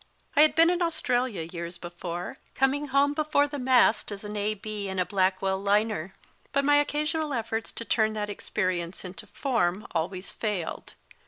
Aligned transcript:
I 0.35 0.41
had 0.41 0.55
been 0.55 0.71
in 0.71 0.81
Australia 0.81 1.43
years 1.43 1.77
before, 1.77 2.39
coming 2.55 2.87
home 2.87 3.13
before 3.13 3.47
the 3.47 3.59
mast 3.59 4.11
as 4.11 4.23
an 4.23 4.35
A.B. 4.35 4.87
in 4.89 4.97
a 4.97 5.05
Blackwall 5.05 5.61
liner, 5.61 6.15
but 6.51 6.65
my 6.65 6.77
occasional 6.77 7.35
efforts 7.35 7.71
to 7.73 7.85
turn 7.85 8.13
that 8.13 8.27
experience 8.27 9.05
into 9.05 9.27
form 9.27 9.85
always 9.93 10.31
failed. 10.31 10.93